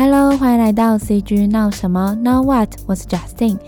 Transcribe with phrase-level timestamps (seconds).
[0.00, 2.68] Hello，欢迎来到 CG 闹什么？Now what？
[2.86, 3.58] 我是 Justin。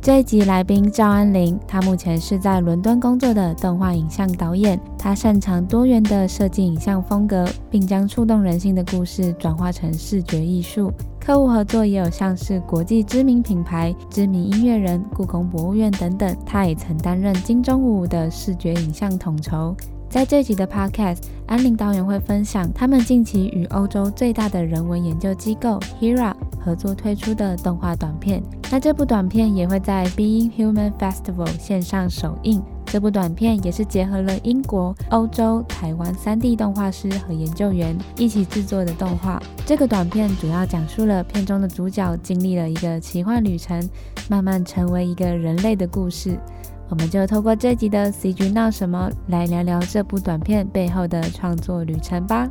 [0.00, 4.80] 这一集来宾赵安林，他目前是在伦敦工作的动画影像导演。
[4.98, 10.90] 他擅长多元的设计影像风格，并将触动人心的故事转化成视觉艺术。
[11.20, 16.34] 客户合作也有像是国际知名品牌、知名音乐人、故宫博物院等等。
[16.46, 19.76] 他也曾担任金钟五的视觉影像统筹。
[20.14, 28.40] 在这集的 Podcast，安琳导演会分享他们近期与欧洲最大的人文研究机构 HERA 合作推出的动画短片。
[28.70, 32.62] 那这部短片也会在 Being Human Festival 线上首映。
[32.86, 39.42] 这部短片也是结合了英国、欧洲、台湾三地动画师和研究员一起制作的动画。
[39.66, 43.82] 这个短片主要讲述了片中的主角经历了一个奇幻旅程，
[44.30, 46.38] 慢慢成为一个人类的故事。
[46.90, 52.48] 我们就透过这集的 CG 闹什么来聊聊这部短片背后的创作旅程吧。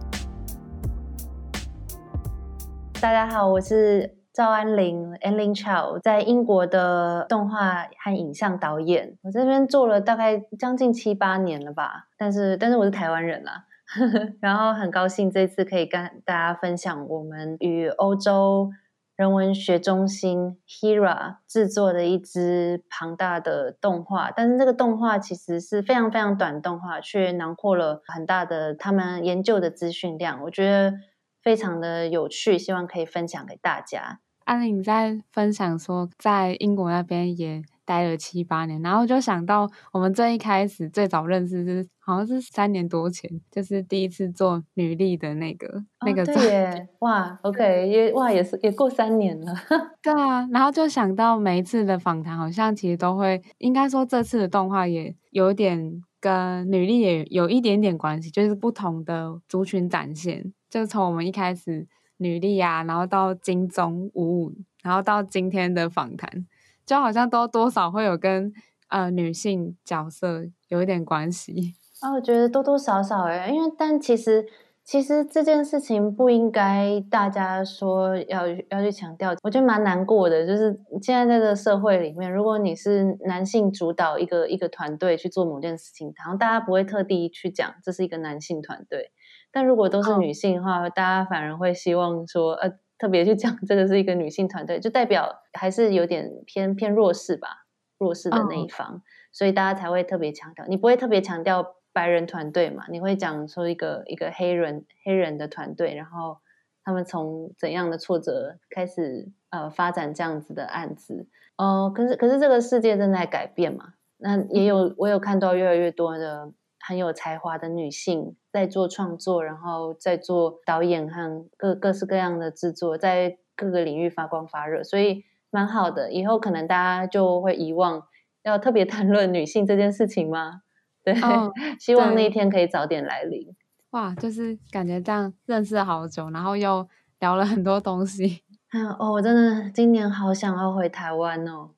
[3.00, 9.16] 大家好，我是赵安琳 Anling Chow，在英国的动画和影像导演。
[9.22, 13.66] 我这边做了大概将近七八年了吧，但是但是我是台湾人啦，
[14.42, 18.72] 然后很高兴这次可以跟大家分享我们与欧洲。
[19.16, 30.96] 人文学中心 HERA 制作的一支庞大的动画，但是这个动画其实是非常非常短动画，却囊括了很大的他们研究的资讯量，我觉得
[31.44, 34.20] 非常的有趣，希望可以分享给大家。
[34.46, 49.54] 安琳你在分享说，在英国那边也待了七八年，然后就想到我们最一开始最早认识是好像是三年多前，就是第一次做女力的那个、哦、那个对耶，哇，OK，也哇也是也过三年了，
[50.02, 61.86] 对啊，然后就想到每一次的访谈好像其实都会，应该说这次的动画也有点跟女力也有一点点关系，就是不同的族群展现，就从我们一开始
[62.18, 64.54] 女力啊，然后到金钟五五，
[64.84, 66.46] 然后到今天的访谈。
[66.86, 68.52] 就好像都多少会有跟
[68.90, 74.46] 呃女性角色有一点关系啊，我觉得多多少少诶，因为但其实
[74.84, 80.46] 其实这件事情不应该大家说要要去强调，我觉得蛮难过的。
[80.46, 89.12] 就是现在在这个社会里面，如果你是男性主导一个一个团队去做某件事情，好像大家不会特地去讲这是一个男性团队，
[89.54, 92.74] 但如果都是女性的话，哦、大家反而会希望说呃。
[93.00, 97.66] 特别去讲这个是一个女性团队，就代表还是有点偏偏弱势吧，
[97.98, 99.02] 弱势的那一方，oh.
[99.34, 100.66] 所以大家才会特别强调。
[100.68, 102.86] 你不会特别强调白人团队嘛？
[102.90, 106.38] 你会讲说一个一个黑人黑人的团队，然后
[106.86, 111.28] 他们从怎样的挫折开始呃发展这样子的案子
[111.58, 111.90] 哦、呃。
[111.94, 113.96] 可是可是这个世界正在改变嘛？
[114.18, 116.54] 那也有我有看到越来越多的。
[116.86, 126.12] 很有才华的女性在做创作，然后在做导演和各各式各样的制作，在各个领域发光发热，所以蛮好的。
[126.12, 128.04] 以后可能大家就会遗忘
[128.44, 130.64] 要特别谈论女性这件事情吗？
[131.06, 133.56] 对，哦、希望那一天可以早点来临。
[133.92, 136.88] 哇，就是感觉这样认识了好久，然后又
[137.20, 138.42] 聊了很多东西。
[139.00, 141.70] 哦，我真的今年好想要回台湾哦。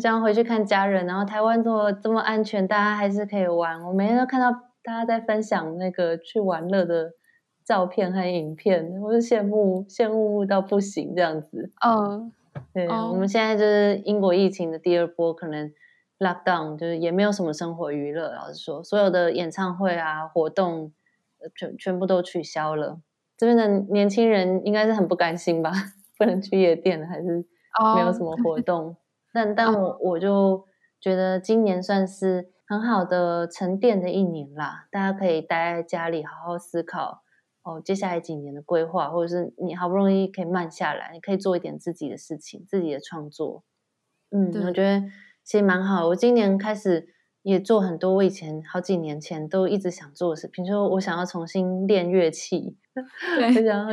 [0.00, 3.82] 想回去看家人，然后台湾这么这么安全，大家还是可以玩。
[3.84, 4.50] 我每天都看到
[4.82, 7.12] 大家在分享那个去玩乐的
[7.64, 11.70] 照片和影片，我就羡慕羡慕到不行这样子。
[11.82, 12.30] 哦，
[12.72, 13.12] 对，oh.
[13.12, 15.72] 我们现在就是英国疫情的第二波，可能
[16.18, 18.32] lockdown 就是也没有什么生活娱乐。
[18.32, 20.92] 老实说，所有的演唱会啊活动
[21.54, 23.00] 全全部都取消了。
[23.36, 25.72] 这边的年轻人应该是很不甘心吧？
[26.18, 27.44] 不能去夜店，还是
[27.94, 28.86] 没有什么活动。
[28.86, 28.94] Oh.
[29.32, 30.64] 但但我我就
[31.00, 37.22] 觉得今年算是很好的沉淀的一年啦，大家可以待在家里好好思考
[37.62, 43.62] 哦，接下来几年的规划，或者是你好不容易可以慢下来，你可以做一点自己的事情，自己的创作。
[44.30, 45.06] 嗯，我觉得
[45.44, 46.08] 其实蛮好。
[46.08, 47.08] 我今年开始
[47.42, 53.86] 也做很多我以前好几年前都一直想做的事，比如说我想要重新练乐器，我想要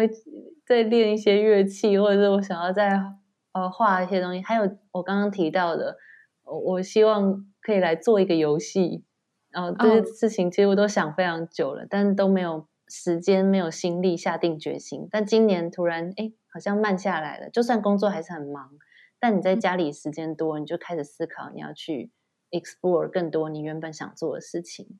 [0.66, 3.00] 再练一些乐器，或者是我想要再。
[3.56, 5.96] 呃，画一些东西，还有我刚刚提到的，
[6.44, 9.06] 我希望可以来做一个游戏，
[9.50, 11.88] 然后这些事情其实我都想非常久了，oh.
[11.90, 15.08] 但都没有时间，没有心力下定决心。
[15.10, 17.50] 但今年突然，哎，好像慢下来了。
[17.50, 18.72] 就算工作还是很忙，
[19.22, 22.12] 但你在家里时间多，你就开始思考，你要去
[22.52, 25.00] explore 更多你原本想做的事情。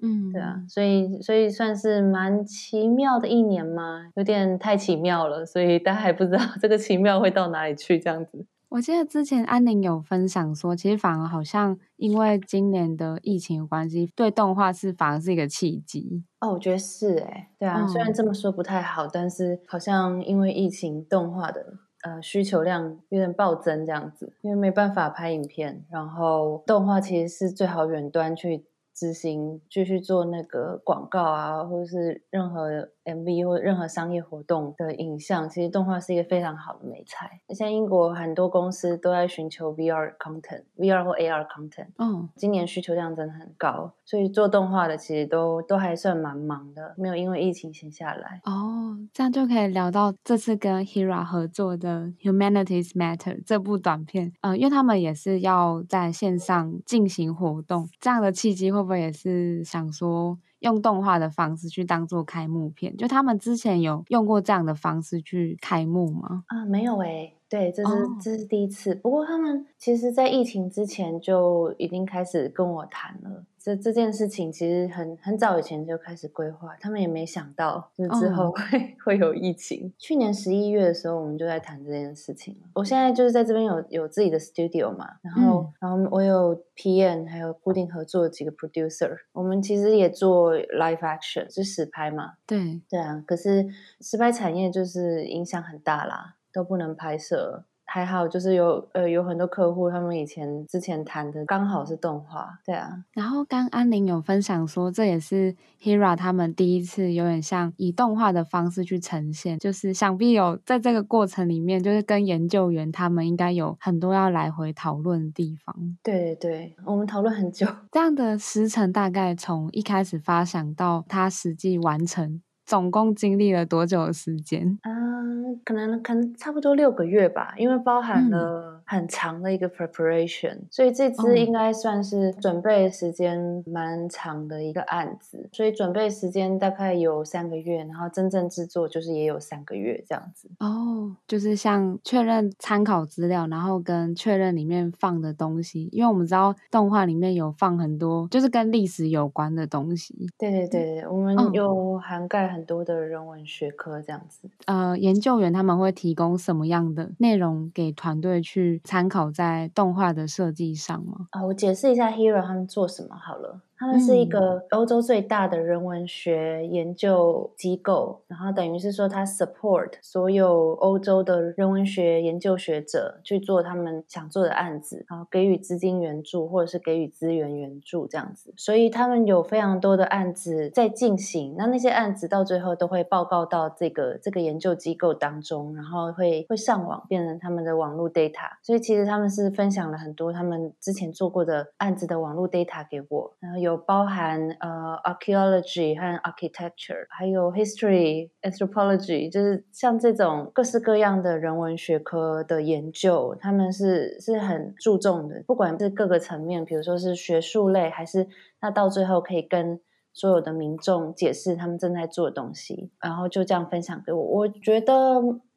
[0.00, 8.46] 嗯，对啊，所以所以算是蛮奇妙的一年嘛，有点太奇妙了，所以大家还不知道这个奇妙会到哪里去，这样子。
[8.70, 16.22] 我记得之前安宁有分享说，其实反而好像因为今年的疫情的关系，对动画是反而是一个契机。
[16.40, 21.64] 哦，我觉得是哎，对啊，嗯、虽然这么说不太好，但是好像因为疫情，动画的
[22.02, 28.66] 呃需求量有点暴增这样子，因为没办法拍影片，然后动画其实是最好远端去。
[28.98, 37.40] 执行继续做那个广告啊，或者是任何 MV 或任何商业活动的影像，其实动画是一个非常好的媒材。
[37.54, 41.88] 像英国很多公司都在寻求 VR content，VR 或 AR content。
[41.98, 48.40] 嗯，今年需求量真的很高，所以做动画的其实都都还算蛮忙的，没有因为疫情闲下来。
[48.44, 54.28] 哦，这样就可以聊到这次跟 Hira 合作的 Humanities Matter 这部短片。
[54.40, 58.78] 嗯、呃，因为他们也是要在线上进行活动，这样的契机会。
[58.78, 66.44] 不会也是想说，用动画的方式去当做开幕片，就他们之前有用过这样的方式去开幕吗？
[66.48, 68.94] 啊，没有诶、对，这是、哦、这是第一次。
[68.94, 73.44] 不过他们其实，在疫情之前就已经开始跟我谈了。
[73.58, 78.82] 这这件事情其实很很早以前就开始规划，他们也没想到就之后会、oh.
[79.04, 79.92] 会有疫情。
[79.98, 82.56] 去年十一月的时候，我们就在谈这件事情。
[82.74, 89.14] 我现在就是在这边有有自己的 studio 嘛，然后、嗯、然后我有 PM，还有固定合作的几个 producer。
[89.32, 92.34] 我们其实也做 live action，是实拍嘛。
[92.46, 93.66] 对对啊，可是
[94.00, 97.64] 实拍产业就是影响很大啦，都不能拍摄。
[97.90, 102.90] 还好，就是有呃有很多客户，他们以前之前谈的刚好是动画，对啊。
[103.14, 115.74] 然后刚安宁有分享说，这也是 Hira 他们第一次有点像以动画的方式去呈现，就是想必有在这个过程里面，就是跟研究员他们应该有很多要来回讨论的地方。
[116.02, 122.42] 对对，我们讨论很久，这样的时程大概从一开始发想到它实际完成。
[122.68, 124.78] 总共经历了多久的时间？
[124.82, 135.48] 嗯，可能可能差不多六个月吧，因为包含了很长的一个 preparation，嗯，所以这次应该算是准备时间蛮长的一个案子。
[135.52, 140.48] 所以准备时间大概有三个月，然后真正制作就是也有三个月这样子。
[140.58, 150.26] 哦，就是像确认参考资料，然后跟确认里面放的东西，因为我们知道动画里面有放很多就是跟历史有关的东西。
[150.38, 152.48] 对对对，我们有涵盖。
[152.48, 161.26] 很多的人文学科这样子，呃，研究员他们会提供什么样的内容给团队去参考在动画的设计上吗？
[161.30, 163.60] 啊、我解释一下，hero 他们做什么好了。
[163.78, 178.52] 他们是一个欧洲最大的人文学研究机构，然后等于是说，他 support 所有欧洲的人文学研究学者去做他们想做的案子，然后给予资金援助或者是给予资源援助这样子。
[178.56, 188.58] 所以他们有非常多的案子在进行，那那些案子到最后都会报告到这个这个研究机构当中，然后会会上网变成他们的网络 data。
[188.60, 193.67] 所以其实他们是分享了很多他们之前做过的案子的网络 data 给我，然后有。
[193.68, 208.26] 有包含呃，archaeology 和 architecture，还有 history、anthropology，就是像这种各式各样的人文学科的研究，他们是是很注重的，不管是各个层面，比如说是学术类，还是
[208.60, 209.78] 那到最后可以跟
[210.12, 214.20] 所有的民众解释他们正在做的东西，然后就这样分享给我。
[214.20, 214.94] 我觉得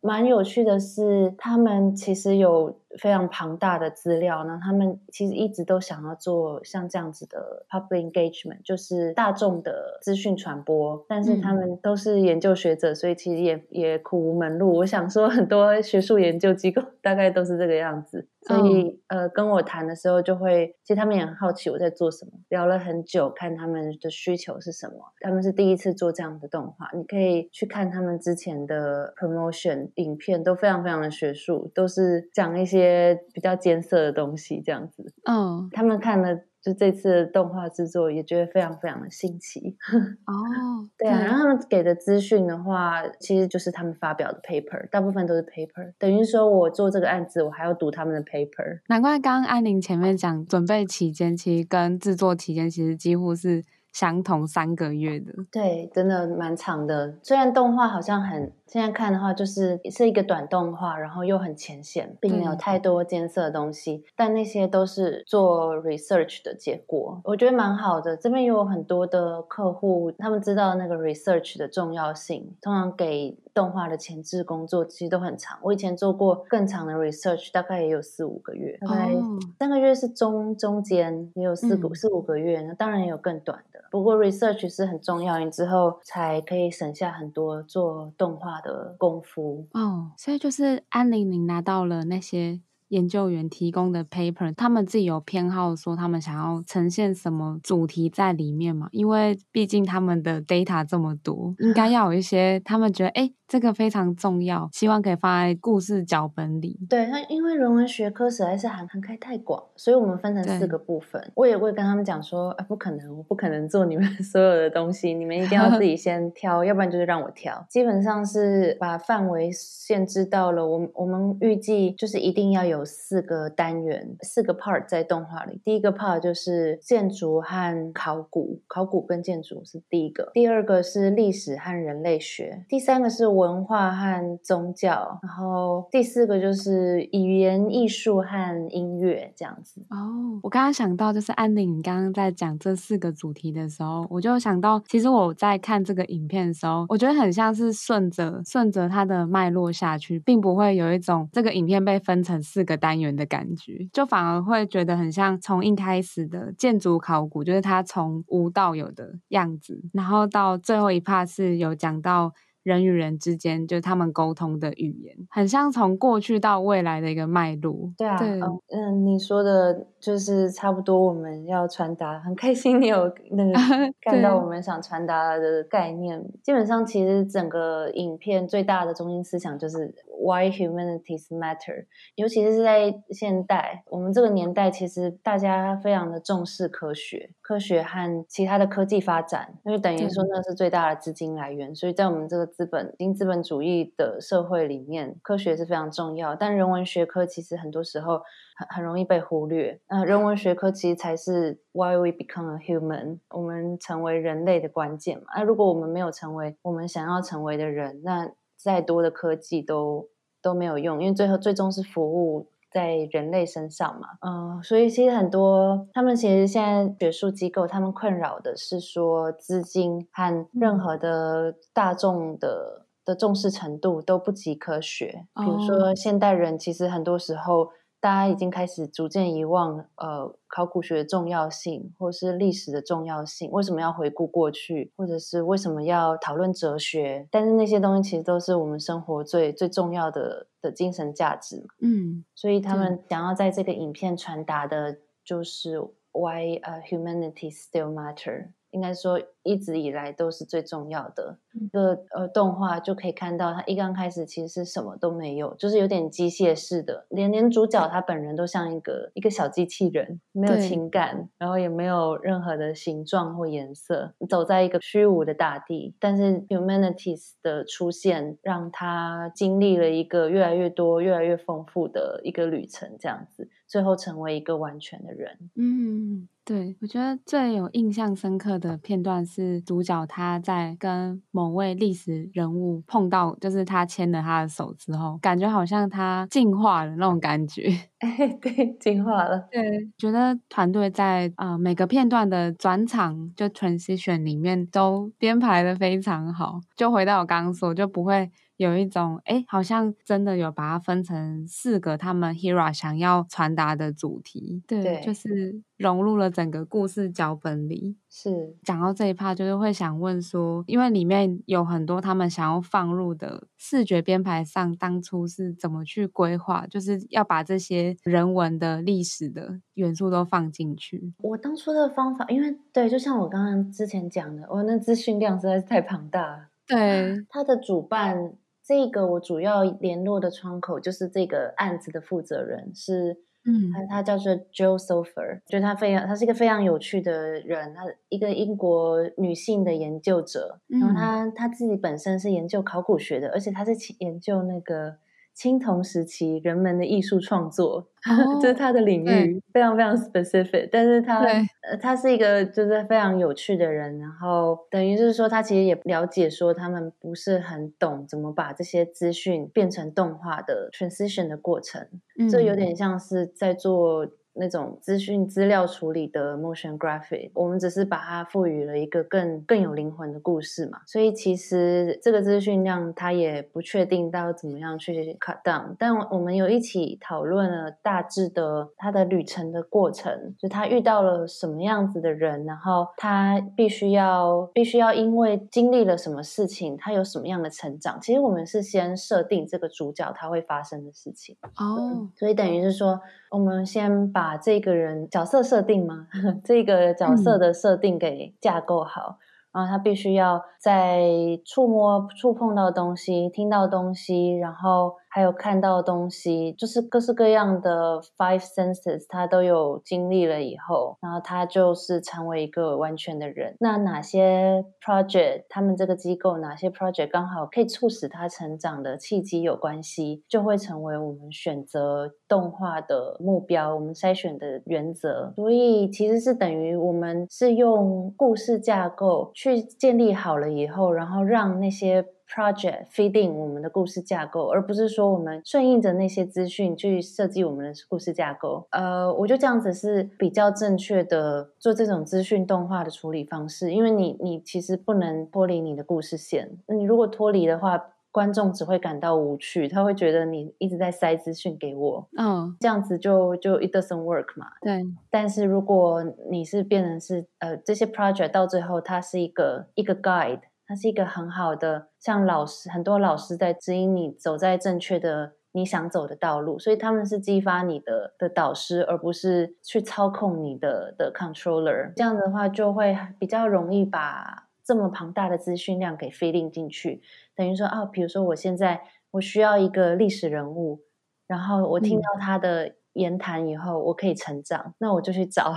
[0.01, 2.77] 蛮有趣的是，他们其实有。
[2.97, 11.01] 非常庞大的资料呢，他们其实一直都想要做像这样子的 public engagement，就是大众的资讯传播。
[11.07, 14.75] 但是他们都是研究学者，所以其实也也苦无门路。
[14.79, 18.27] 我想说，很多学术研究机构大概都是这个样子。
[18.41, 24.95] 所以呃，跟我谈的时候，就会其实他们也很好奇我在做什么，聊了很久，看他们的需求是什么。
[25.21, 33.19] 他们是第一次做这样的动画，你可以去看他们之前的 promotion 影片，都非常非常的学术，都是讲一些。
[33.33, 35.63] 比较艰涩的东西，这样子，嗯，oh.
[35.71, 39.75] 他们看了就这次的动画制作，也觉得非常非常的新奇。
[40.27, 48.81] 哦，oh, 对啊，然后他们给的资讯的话，其实就是他们发表的 paper，大部分都是 paper，等于说我做这个案子，我还要读他们的 paper。
[48.87, 55.33] 难怪刚刚安宁前面讲准备期间，其实跟制作期间其实几乎是相同三个月的。
[55.51, 57.17] 对，真的蛮长的。
[57.23, 58.51] 虽然动画好像很。
[58.71, 63.95] 现在看的话，就是是一个短动画，然后又很浅显，并没有太多艰涩的东西。
[63.95, 68.15] 嗯、但那些都是做 research 的结果，我觉得蛮好的。
[68.15, 72.55] 这边有很多的客户，他们知道那个 research 的重要性。
[72.61, 75.59] 通常给动画的前置工作其实都很长。
[75.61, 79.11] 我以前做过更长的 research，大概也有四五个月，大概
[79.59, 82.61] 三个月是中中间，也有四个、嗯、四五个月。
[82.61, 83.81] 那当然也有更短的。
[83.91, 98.89] 不过 research 是很重要，你之后才可以省下很多做动画的功夫哦，所以就是安玲玲拿到了那些研究员提供的 paper，他们自己有偏好说他们想要呈现什么主题在里面嘛？
[98.91, 103.23] 因为毕竟他们的 data 这么多，应该 要有一些他们觉得哎。
[103.23, 106.79] 诶这个非常重要，希望可以放在故事脚本里。
[106.89, 111.21] 对，那因为人文学科实在是涵涵盖太广，所以我们分成四个部分。
[111.35, 117.65] 我也会跟他们讲说，啊，不可能，我不可能做你们 所有的东西，你们一定要自己先 挑，要不然就是让我挑。
[117.69, 125.59] 基本上是把范围限制到了，我我们预计就是一定要有四个单元，四个 part 在动画里。
[125.65, 130.31] 第一个 part 就是建筑和考古，考古跟建筑是第一个。
[130.33, 132.63] 第二个是历史和人类学。
[132.69, 133.40] 第三个是我。
[133.41, 139.81] 文化和宗教，然后第四个就是语言艺术和音乐这样子。
[139.89, 162.31] 哦，我刚刚想到就是安宁，你刚刚在讲这四个主题的时候，我就想到，其实我在看这个影片的时候，我觉得很像是顺着顺着它的脉络下去，并不会有一种这个影片被分成四个单元的感觉，就反而会觉得很像从一开始的建筑考古，就是它从无到有的样子，然后到最后一 part 是有讲到。
[162.63, 167.93] 人与人之间，就是他们沟通的语言，很像从过去到未来的一个脉络。
[167.99, 172.19] 对啊，对嗯，嗯，你说的就是差不多，我们要传达。
[172.19, 173.53] 很开心你有 那个
[174.01, 176.21] 看到我们想传达的概念。
[176.41, 181.85] 基本上，其实整个影片最大的中心思想就是 Why humanities matter。
[182.15, 191.73] 尤其是在现代，我们这个年代，其实大家非常的重视科学，科学和其他的科技发展，那就等于说那是最大的资金来源。
[191.75, 196.35] 所以在我们这个资本、新资本主义的社会里面，科学是非常重要。
[196.35, 198.21] 但人文学科其实很多时候
[198.61, 199.79] 很很容易被忽略。
[199.89, 205.25] 那，人文学科其实才是 why we become a human，我们成为人类的关键嘛。
[205.35, 210.07] 那如果我们没有成为我们想要成为的人，那再多的科技都
[210.41, 212.47] 都没有用，因为最后最终是服务。
[212.73, 225.25] 在人类身上嘛，嗯、呃，所以其实很多他们其实现在学术机构，他们困扰的是说资金和任何的大众的的重视程度都不及科学。
[225.35, 227.71] 比如说现代人其实很多时候。
[228.01, 233.49] 大家已经开始逐渐遗忘，呃，考古学的重要性，或是历史的重要性。
[233.51, 237.27] 为什么要回顾过去，或者是为什么要讨论哲学？
[237.29, 241.63] 但是那些东西其实都是我们生活最最重要的的精神价值。
[241.79, 245.79] 嗯，所以他们想要在这个影片传达的就是
[246.11, 248.47] Why humanity still matter。
[248.71, 251.37] 应该说，一直以来都是最重要的。
[251.53, 265.93] 一个呃动画就可以看到，他一刚开始其实是什么都没有，就是有点机械式的，连连主角他本人都像一个一个小机器人，没有情感，然后也没有任何的形状或颜色，走在一个虚无的大地。
[265.99, 275.37] 但是 Humanities 的出现，让他经历了一个越来越多、越来越丰富的一个旅程，这样子，最后成为一个完全的人。
[275.55, 276.27] 嗯。
[276.43, 287.71] 对，我觉得最有印象深刻的片段是主角他在跟某位历史人物碰到，就是他牵了他的手之后，感觉好像他进化了那种感觉。
[287.99, 289.47] 哎，对，进化了。
[289.51, 289.61] 对，
[289.97, 296.59] 觉得团队在啊、呃、每个片段的转场就 transition 里面都编排的非常好。
[296.75, 298.29] 就回到我刚刚说，就不会。
[298.61, 307.97] 有一种哎，好像真的有把它分成四个他们 Hira 想要传达的主题，对，对，就是融入了整个故事脚本里。
[308.13, 321.13] 是讲到这一 part，就是会想问说，因为里面有很多他们想要放入的视觉编排上，当初是怎么去规划，就是要把这些人文的历史的元素都放进去。
[321.19, 326.49] 我当初的方法，因为对，就像我刚刚之前讲的，我那资讯量实在是太庞大了。
[326.67, 328.33] 对，他的主办。
[328.63, 344.95] 这个我主要联络的窗口就是这个案子的负责人是，嗯，他他叫做 Joe Sofer，觉得他非常，他是一个非常有趣的人，他一个英国女性的研究者，然后他他自己本身是研究考古学的，而且他是研究那个
[345.33, 347.87] 青铜时期人们的艺术创作。
[348.41, 350.67] 这是他的领域，非常非常 specific。
[350.71, 353.99] 但是他，呃，他是一个就是非常有趣的人。
[353.99, 361.87] 然后等于就是说，他其实也了解说，他们不是很懂怎么把这些资讯变成动画的 transition 的过程。
[362.29, 370.79] 这有点像是在做那种资讯资料处理的 motion graphic，我们只是把它赋予了一个更更有灵魂的故事嘛。
[370.87, 387.99] 所以其实这个资讯量它也不确定到怎么样去 cut down，但我们有一起讨论了大致的他的旅程的过程，就他遇到了什么样子的人，然后他必须要必须要因为经历了什么事情，他有什么样的成长。
[388.01, 392.97] 其实我们是先设定这个主角他会发生的事情哦、oh.，所以等于是说
[393.29, 394.30] 我们先把。
[394.31, 396.07] 把这个人角色设定吗？
[396.41, 399.17] 这个角色的设定给架构好。
[399.19, 401.01] 嗯然后他必须要在
[401.43, 413.55] 触摸、触碰到东西、听到东西，然后还有看到东西，就是各式各样的 five senses，他都有经历了以后，然后他就是成为一个完全的人。
[413.59, 425.33] 那哪些 project，他们这个机构哪些 project 刚好可以促使他成长的契机有关系，就会成为我们选择动画的目标，我们筛选的原则。
[425.35, 429.01] 所以其实是等于我们是用故事架构。
[429.33, 438.65] 去建立好了以后，然后让那些 project feed in 我们的故事架构，而不是说我们顺应着那些资讯去设计我们的故事架构。
[438.71, 454.47] 呃，我觉得这样子是比较正确的做这种资讯动画的处理方式，因为你你其实不能脱离你的故事线，你如果脱离的话，观众只会感到无趣，他会觉得你一直在塞资讯给我，嗯、oh.，这样子就就 it doesn't work 嘛。
[454.61, 471.91] 对，但是如果你是变成是呃这些 project 到最后它是一个一个 guide，它是一个很好的像老师很多老师在指引你走在正确的你想走的道路，所以他们是激发你的的导师，而不是去操控你的的 controller。
[471.97, 477.01] 这样的话就会比较容易把这么庞大的资讯量给 feeding 进去。
[477.35, 480.79] 等于说啊，比如说我现在我需要一个历史人物，
[481.27, 485.51] 然后我听到他的言谈以后，嗯、我可以成长，那我就去找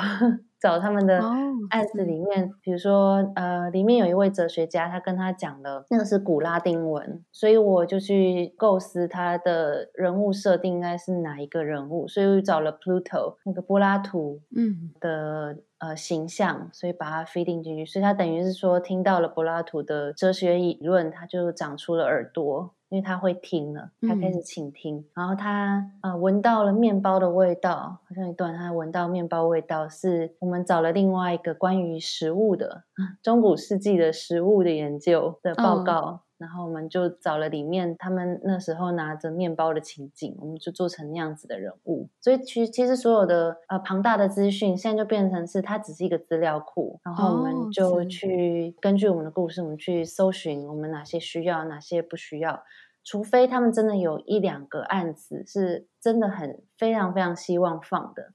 [0.64, 1.20] 找他们的
[1.68, 15.52] 案子里面，哦、比如说呃，里面有一位哲学家，他跟他讲的那个是古拉丁文，所以我就去构思他的人物设定应该是哪一个人物，所以我找了 Pluto 那个柏拉图嗯的。
[15.52, 32.84] 嗯呃，形象，所以把它 feeding 进去，所以他等于是说，听到了柏拉图的哲学理论，他就长出了耳朵，因为他会听了，他开始倾听，嗯、然后他呃闻到了面包的味道，好像一段他闻到面包味道，是我们找了另外一个关于食物的
[33.22, 36.00] 中古世纪的食物的研究的报告。
[36.00, 42.08] 哦然后我们就找了里面他们那时候拿着面包的情景，我们就做成那样子的人物。
[42.20, 52.62] 所以其实其实所有的呃庞大的资讯，现在就变成是它只是一个资料库，然后我们就去根据我们的故事，我们去搜寻我们哪些需要，哪些不需要。
[53.04, 58.32] 除非他们真的有一两个案子是真的很非常非常希望放的。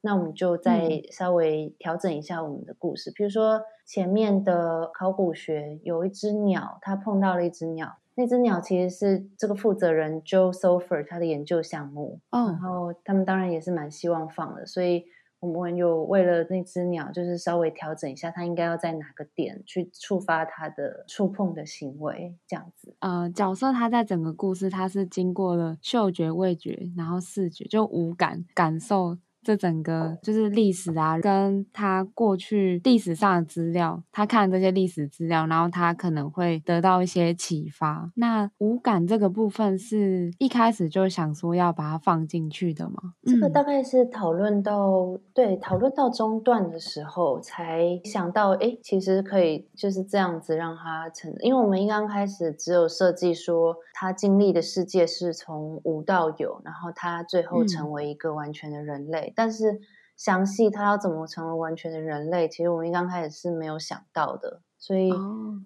[0.00, 15.04] 那我们就再稍微调整一下我们的故事，嗯、比如说前面的考古学有一只鸟，它碰到了一只鸟，那只鸟其实是这个负责人 Joe Sofer 他的研究项目，哦，然后他们当然也是蛮希望放的，所以
[15.42, 22.94] 我们有为了那只鸟，就是稍微调整一下，它应该要在哪个点去触发它的触碰的行为，这样子。
[23.00, 29.18] 呃，角色它在整个故事，它是经过了嗅觉、味觉，然后视觉，就五感感受。
[29.42, 38.10] 这整个就是历史啊，跟他过去历史上的资料，他看这些历史资料，然后他可能会得到一些启发。
[38.14, 43.14] 那五感这个部分是一开始就想说要把它放进去的吗？
[43.24, 59.30] 这个大概是讨论到、嗯、对，讨论到中段的时候才想到，哎，其实可以就是这样子让他成，因为我们一刚开始只有设计说他经历的世界是从无到有，然后他最后成为一个完全的人类。
[59.30, 59.80] 嗯但是
[60.16, 64.60] 详细他要怎么成为完全的人类，其实我们一刚开始是没有想到的。
[64.78, 65.12] 所以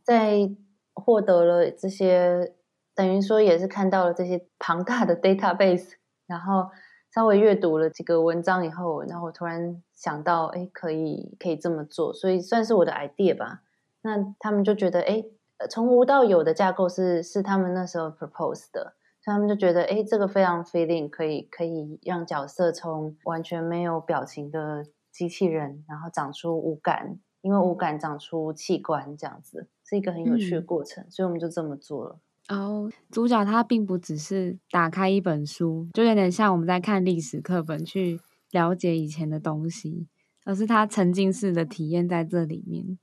[0.05, 0.51] 在
[0.95, 2.55] 获得了这些，
[2.95, 5.93] 等于说也是看到了这些庞大的 database，
[6.27, 6.69] 然后
[7.15, 13.63] 稍微阅读了几个文章以后，然后我突然想到，哎，可以可以这么做，所以算是我的 idea 吧。
[14.03, 15.25] 那他们就觉得，哎，
[15.71, 18.95] 从无到有的架构是是他们那时候 propose 的。
[19.27, 32.21] 他们就觉得，哎，这个非常 feeling，可以可以让角色从完全没有表情的机器人，然后长出五感，因为五感长出器官，这样子是一个很有趣的过程，嗯、所以我们就这么做了。
[32.49, 38.21] 哦，主角他并不只是打开一本书，就有点像我们在看历史课本去
[38.53, 40.07] 了解以前的东西，
[40.45, 42.97] 而是他沉浸式的体验在这里面。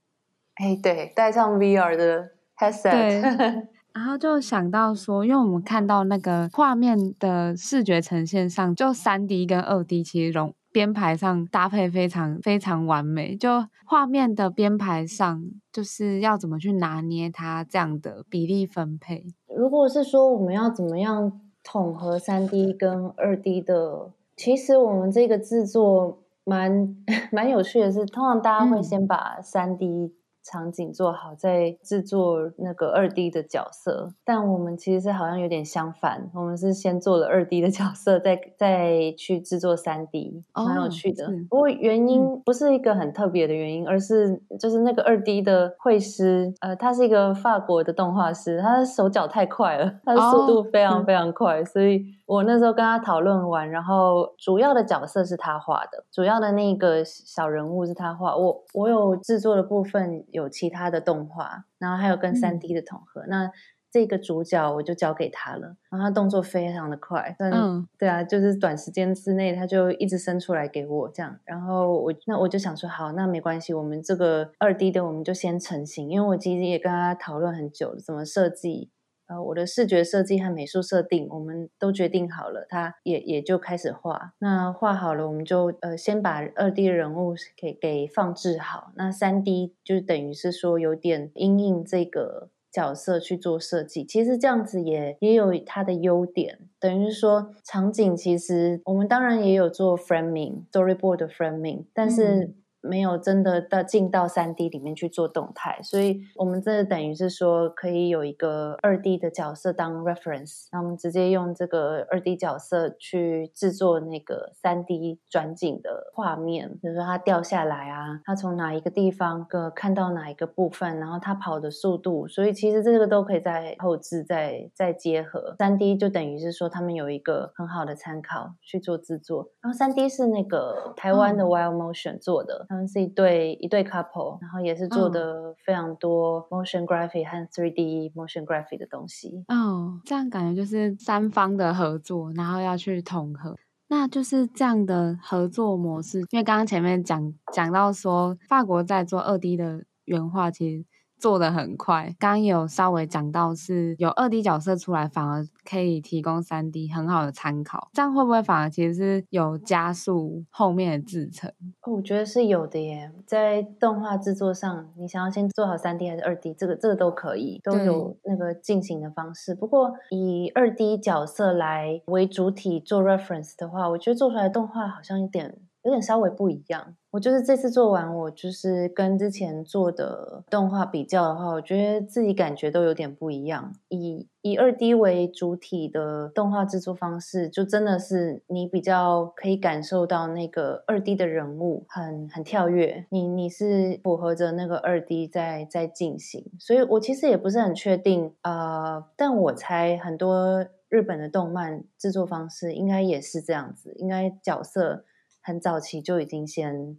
[0.53, 3.67] 哎，对，戴上 VR 的 headset。
[3.93, 19.27] 然后就想到说，因为我们看到那个画面的视觉呈现上，就三 D 跟二 D 其实融编排上搭配非常非常完美，就画面的编排上，就是要怎么去拿捏它这样的比例分配。
[19.55, 26.95] 如果是说我们要怎么样统合三 D 跟二 D 的，其实我们这个制作蛮
[27.31, 30.15] 蛮有趣的是，通常大家会先把三 D。
[30.43, 34.13] 场景做好，再制作那个二 D 的角色。
[34.25, 41.27] 但我们其实是好像有点相反，我们是先做了二 D 的角色，再再去制作三 D，蛮有趣的。
[41.49, 52.03] 不过原因不是一个很特别的原因，嗯、而是就是那个二 D 的绘师，呃，他是一个法国的动画师，他的手脚太快了，他的速度非常非常快，哦、所以。
[52.25, 58.35] 我那时候跟他讨论完，然后主要的角色是他画的，主要的那个小人物是他画。
[58.35, 63.21] 我我有制作的部分有其他的动画，然后还有跟三 D 的统合。
[63.21, 63.51] 嗯、那
[63.89, 71.37] 这个主角我就交给他了，然后他动作非常的快，嗯，对啊，就是短时间之内他就一直生出来给我这样。
[71.45, 78.89] 然后我那我就想说，好，那没关系，我们这个二 D 的我们就先成型，因为我其实也跟他讨论很久了，怎么设计。
[79.27, 84.33] 呃，我的视觉设计和美术设定，我们都决定好了，他也也就开始画。
[84.39, 88.91] 那画好了，我们就呃先把二 D 人物给给放置好。
[88.95, 94.03] 那三 D 就等于是说有点阴影这个角色去做设计。
[94.03, 102.55] 其实这样子也也有它的优点，等于说场景其实我们当然也有做 framing storyboard 的 framing，但是。
[102.83, 125.55] 没有真的到进到三 D 里面去做动态，所以我们这等于是说可以有一个二 D 的角色当 reference，那我们直接用这个二 D 角色去制作那个三 D 转景的画面，比如说它掉下来啊，它从哪一个地方个看到哪一个部分，然后它跑的速度，所以其实这个都可以在后置再再结合。
[125.57, 132.67] 三 D 就等于是说他们有一个很好的参考去做制作，然后三 D 是那个台湾的 Wild Motion 做的。
[132.73, 139.45] 他们是一对一对 couple，然后也是做的非常多 motion graphic 和 3D motion graphic 的东西。
[139.47, 143.55] 哦，这样感觉就是三方的合作，然后要去统合，
[143.89, 146.21] 那就是这样的合作模式。
[146.31, 150.85] 因为刚刚前面讲讲到说，法国在做二 D 的原画，其实。
[151.23, 161.49] 做的很快，刚刚有稍微讲到是有二 D 角色出来，反而可以提供三 D 很好的参考，这样会不会反而其实是有加速后面的制程？
[161.89, 169.55] 我觉得是有的耶，在动画制作上，你想要先做好三 D 还是二 D，这个这个都可以，都有那个进行的方式。
[169.55, 175.55] 不过以二 D 角色来为主体做 reference 的话，我觉得做出来的动画好像有点。
[175.83, 183.73] 有点稍微不一样，我就是这次做完，我就是跟之前做的动画比较的话，我觉得自己感觉都有点不一样。
[183.89, 205.03] 以以二 D 为主体的动画制作方式，就真的是你比较可以感受到那个二 D 的人物很很跳跃，你你是符合着那个二 D 在在进行，所以我其实也不是很确定，呃，但我猜很多日本的动漫制作方式应该也是这样子，应该角色。
[205.43, 206.97] 很早期就已经先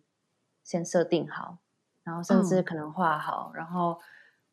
[0.62, 1.58] 先设定好，
[2.04, 3.98] 然后甚至可能画好，嗯、然后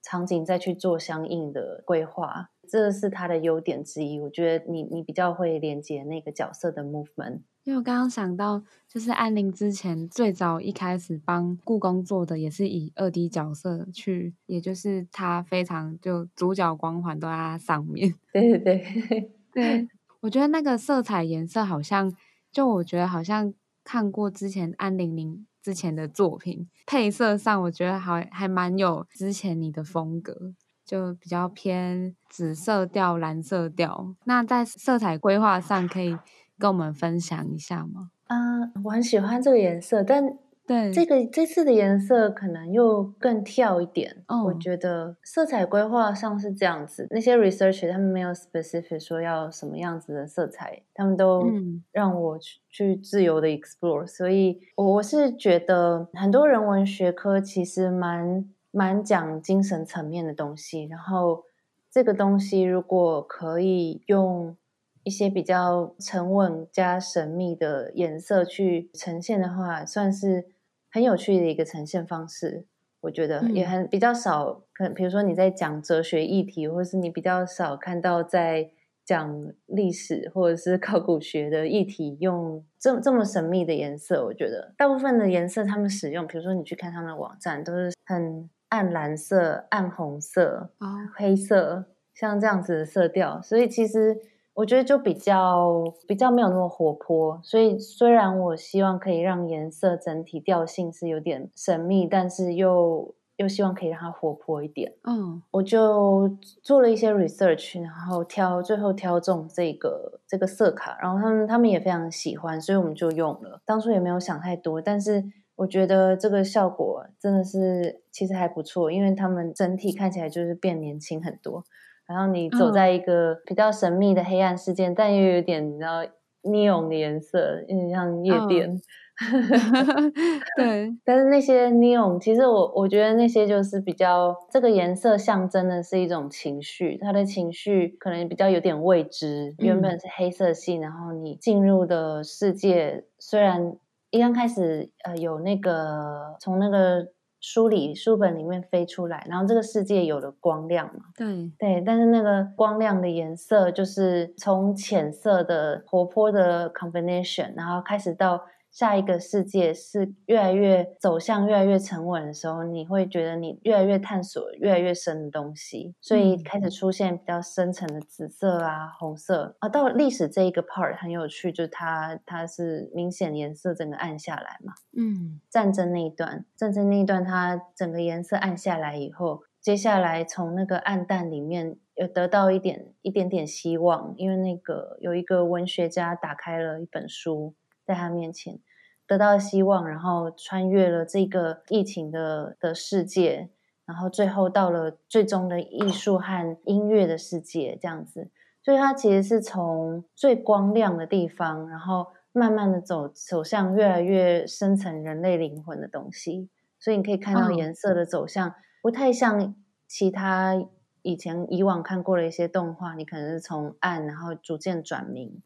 [0.02, 4.18] 场景再去做相应的规划，这是它的优点之一。
[4.20, 7.42] 我觉得你你比较会连接那个角色的 movement。
[7.64, 18.16] 因为我刚刚想到，就是安林之前最早一开始帮故宫做的，也是以二 D 角色去，也就是他非常就主角光环都在他上面。
[18.34, 19.88] 对对对对，
[20.22, 22.12] 我觉得那个色彩颜色好像，
[22.52, 23.54] 就我觉得好像。
[23.84, 30.54] 看过之前安玲玲之前的作品，配色上我觉得还还蛮有之前你的风格，
[30.86, 34.16] 就比较偏紫色调、蓝色调。
[34.26, 36.18] 那在色彩规划上，可以
[36.58, 38.12] 跟我们分享一下吗？
[38.28, 40.38] 嗯、我很喜欢这个颜色，但。
[40.68, 44.24] 对，这个这次的颜色可能又更跳一点。
[44.28, 51.44] 哦，我觉得色彩规划上是这样子，那些 researcher 他们没有 specific 说要什么样子的色彩，他们都
[51.92, 54.08] 让我去去自由的 explore。
[54.08, 61.44] 所以，我是觉得很多人文学科其实蛮蛮讲精神层面的东西，然后
[61.92, 64.56] 这个东西如果可以用
[65.04, 70.46] 一些比较沉稳加神秘的颜色去呈现的话，算是
[70.92, 72.66] 很有趣的一个呈现方式。
[73.02, 78.70] 我觉得也很比较少，可能比如说你在讲哲学议题，或是你比较少看到在
[79.04, 84.24] 讲历史或者是考古学的议题用这这么神秘的颜色。
[84.26, 90.70] 我觉得大部分的颜色他们使用，比如说你去看他们的网站，都是很暗蓝色、暗红色、
[91.16, 93.42] 黑色，像这样子的色调。
[93.42, 94.16] 所以其实。
[94.54, 97.40] 我觉得就比较比较没有那么活泼。
[97.44, 104.94] 所以虽然我希望可以让颜色整体调性是有点神秘，但是又又希望可以让它活泼一点。
[105.04, 113.62] 嗯，我就做了一些 research，然后挑最后挑中这个这个色卡，然后他们他们也非常喜欢，所以我们就用了。
[113.66, 115.24] 当初也没有想太多，但是。
[115.58, 121.64] 我觉得这个效果真的是其实还不错，因为他们整体看起来就是变年轻很多。
[122.12, 126.04] 然后你走在一个比较神秘的黑暗世界，嗯、但又有点你知道
[126.44, 128.70] neon 的颜色，有点像夜店。
[128.70, 130.12] 嗯、
[130.58, 139.56] 对，但是那些 neon 其实我我觉得那些就是比较这个颜色象征的是一种情绪，它的情绪可能比较有点未知。
[139.60, 143.78] 原本是黑色系，然后你进入的世界虽然。
[144.14, 147.08] 一刚开始，呃，有那个从那个
[147.42, 151.06] 书里书本里面飞出来，然后这个世界有了光亮嘛？
[151.18, 158.42] 对对，但是那个光亮的颜色就是从浅色的活泼的 combination，然后开始到。
[158.72, 169.68] 下一个世界是越来越走向越来越沉稳的时候，你会觉得你越来越探索越来越深的东西，所以开始出现比较深层的紫色啊、红色啊。
[169.68, 174.74] 到历史这一个 part 很有趣，就是它它是明显颜色整个暗下来嘛。
[174.98, 187.54] 嗯，战争那一段，战争那一段，它整个颜色暗下来以后，接下来从那个暗淡里面有得到一点一点点希望，因为那个有一个文学家打开了一本书。
[187.86, 188.60] 在他面前
[189.08, 193.50] 得到希望，然后穿越了这个疫情的的世界，
[193.86, 198.30] 然后最后到了最终的艺术和音乐的世界，这样子。
[198.64, 206.50] 所以它其实是从最光亮的地方，然后慢慢的走走向越来越深层人类灵魂的东西。
[206.80, 209.56] 所以你可以看到颜色的走向不太像
[209.88, 210.56] 其他
[211.02, 215.42] 以前以往看过的一些动画，你可能是从暗然后逐渐转明。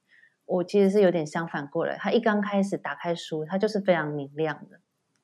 [0.46, 4.80] 我其实是有点相反过来，它一刚开始打开书，它就是非常明亮的，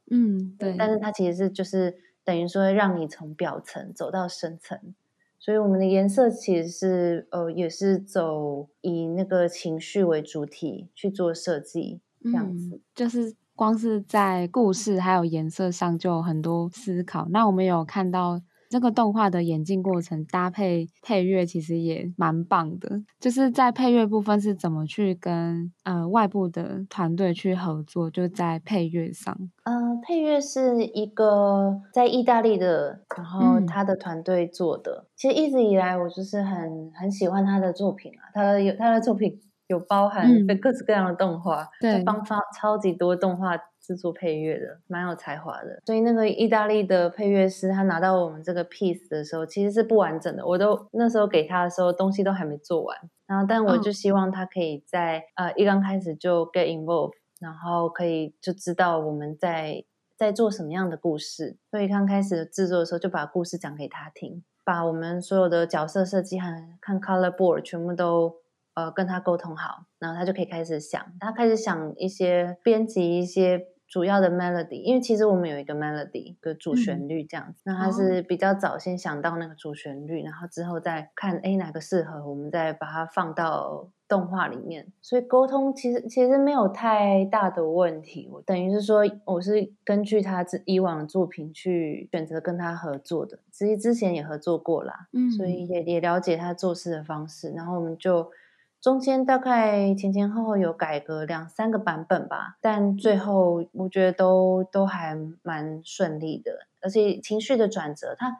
[0.10, 0.76] 嗯，对。
[0.78, 4.96] 但是它其实是就是等于说让你从表层走到深层，
[5.40, 12.76] 所以我们的颜色其实是呃也是走以那个情绪为主体去做设计，这样子。
[12.76, 17.28] 嗯，就是光是在故事还有颜色上就有很多思考。
[17.30, 18.42] 那我们有看到。
[18.72, 29.38] 这个动画的演进过程搭配配乐其实也蛮棒的，就是在配乐部分是怎么去跟呃外部的团队去合作，就在配乐上。
[29.66, 35.04] 呃，配乐是一个在意大利的，然后他的团队做的。
[35.04, 40.26] 嗯、其实一直以来我就是很很喜欢他的作品啊，他有他的作品有包含
[40.62, 43.58] 各式各样的动画，对、嗯，帮发超级多动画。
[43.82, 45.82] 制作配乐的，蛮有才华的。
[45.86, 50.46] 所以那个意大利的配乐师，他拿到我们这个 piece 的时候，其实是不完整的。
[50.46, 52.98] 我都那时候给他的时候，东西都还没做完。
[53.26, 59.84] 然后，但我就希望他可以在、哦、呃一刚开始就 get involved，然后可以就知道我们在
[60.18, 61.58] 在做什么样的故事。
[61.70, 68.42] 所以刚开始制作的时候，就把故事讲给他听，把我们所有的角色设计和看 color board 全部都。
[68.74, 77.62] 呃，跟他沟通好，然后他就可以开始想，他开始想一些编辑一些主要的 melody，因为其实我们有一个 melody，一个主旋律这样子。
[77.66, 84.88] 嗯、那他是比较早先想到那个主旋律，然后之后再看，哎，哪个适合，我们再把它放到动画里面。
[85.02, 88.30] 所以沟通其实其实没有太大的问题。
[88.32, 98.32] 我等于是说，我是根据他以往的作品去选择跟他合作的，其实之前也合作过啦，嗯，所以也也了解他做事的方式，然后我们就。
[98.82, 108.38] 中间大概前前后后有改革两三个版本吧，但最后我觉得都都还蛮顺利的，而且情绪的转折，他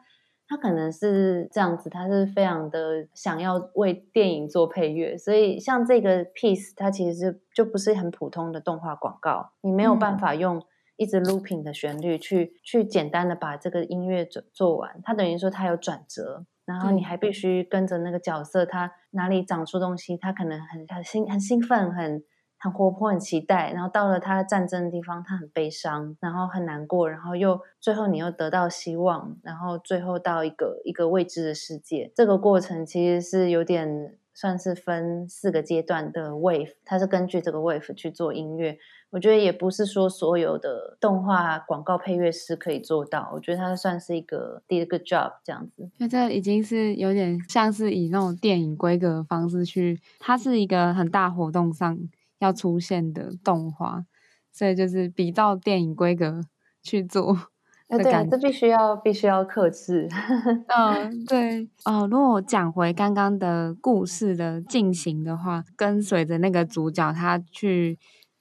[0.48, 10.60] 他可能是这样子，他是非常的想要为电影做配乐，所以像这个 piece，它其实就不是很普通的动画广告，你没有办法用
[10.96, 16.44] 一直 looping 的旋律去去简单的把这个音乐做做完，它等于说它有转折。
[16.64, 22.22] 然后你还必须跟着那个角色，他哪里长出东西，他可能很很兴很兴奋，很
[22.58, 23.72] 很活泼，很期待。
[23.72, 32.12] 然后到了他的战争的地方，他很悲伤，然后很难过，然后又最后你又得到希望，然后最后到一个一个未知的世界。
[32.14, 38.78] 这个过程其实是有点算是分四个阶段的 wave，它是根据这个 wave 去做音乐。
[39.10, 45.82] 我觉得也不是说所有的动画广告配乐师可以做到，我觉得它算是一个第一个 job 这样子。
[45.82, 51.98] 因为这已经是有点像是以那种电影规格的方式去，它是一个很大活动上
[52.38, 54.06] 要出现的动画，
[54.50, 56.40] 所以就是比照电影规格
[56.82, 57.36] 去做，
[57.88, 60.08] 哎，对，这必须要必须要克制。
[60.68, 61.68] 嗯，对。
[61.84, 67.98] 哦，如果我讲回刚刚的故事的进行的话，跟随着那个主角他去，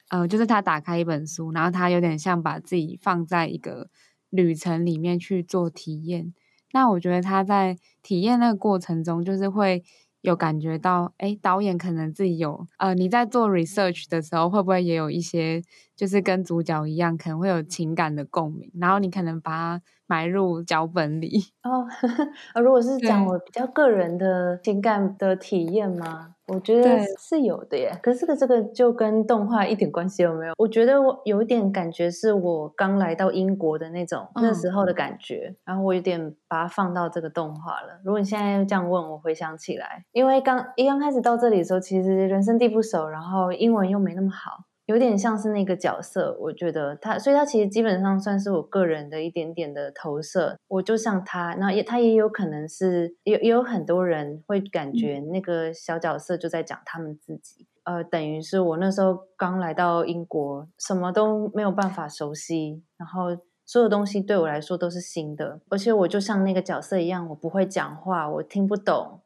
[0.10, 3.89] 呃，就是他打开一本书，然后他有点像把自己放在一个
[4.30, 6.34] 旅程里面去做体验。
[6.71, 9.84] 那我觉得他在体验那个过程中，就是会。
[10.21, 15.62] 有感觉到，哎，导演可能自己有，呃，你在做 research 的时候，会不会也有一些，
[15.95, 19.81] 就是跟主角一样，可能会有情感的共鸣，然后你可能把它
[20.12, 21.39] 埋入脚本里。
[21.63, 22.08] 哦，呵
[22.54, 26.36] 呵，如果是讲我比较个人的情感的体验吗？
[26.47, 30.54] 我觉得是有的耶，可是这个这个就跟动画一点关系都没有。
[30.58, 38.02] 我觉得我有一点感觉是我刚来到英国的那种那时候的感觉，嗯、然后我有点把它放到这个动画了。
[38.04, 44.65] 如果你现在这样问，我回想起来，因为刚一刚开始到这里的时候，其实人生地不熟，然后英文又没那么好。
[44.91, 50.58] 有点像是那个角色，我觉得他，所以他其实基本上算是我个人的一点点的投射。
[50.67, 57.65] 我就像他，那也他也有可能是，也也有很多人会感觉那个小角色就在讲他们自己。
[57.84, 69.21] 嗯、呃，等于是我那时候刚来到英国，什么都没有办法熟悉，然后所有东西对我来说都是新的，而且我就像那个角色一样，我不会讲话，我听不懂，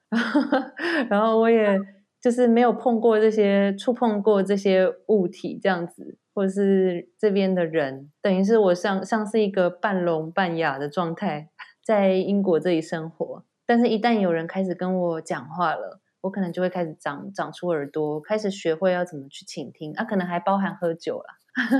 [1.09, 1.79] 然后我也。
[2.25, 11.51] 就是没有碰过这些，触碰过这些物体这样子，或者是这边的人，等于是我像像是一个半聋半哑的状态，
[11.83, 13.45] 在英国这里生活。
[13.67, 19.93] 但是，一旦有人开始跟我讲话了，我可能就会开始长长出耳朵，开始学会要怎么去倾听。
[19.93, 21.35] 啊，可能还包含喝酒啦。